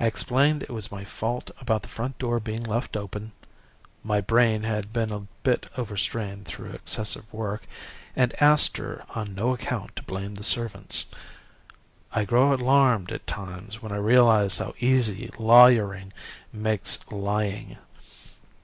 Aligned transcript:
I 0.00 0.08
explained 0.08 0.64
it 0.64 0.70
was 0.70 0.90
my 0.90 1.04
fault 1.04 1.52
about 1.60 1.82
the 1.82 1.88
front 1.88 2.18
door 2.18 2.40
being 2.40 2.64
left 2.64 2.96
open 2.96 3.30
my 4.02 4.20
brain 4.20 4.64
had 4.64 4.92
been 4.92 5.12
a 5.12 5.28
bit 5.44 5.70
overstrained 5.76 6.44
through 6.46 6.70
excessive 6.72 7.32
work 7.32 7.62
and 8.16 8.34
asked 8.42 8.78
her 8.78 9.04
on 9.14 9.36
no 9.36 9.54
account 9.54 9.94
to 9.94 10.02
blame 10.02 10.34
the 10.34 10.42
servants. 10.42 11.06
I 12.10 12.24
grow 12.24 12.52
alarmed 12.52 13.12
at 13.12 13.28
times 13.28 13.80
when 13.80 13.92
I 13.92 13.96
realize 13.98 14.58
how 14.58 14.74
easy 14.80 15.30
lawyering 15.38 16.12
makes 16.52 16.98
lying. 17.12 17.78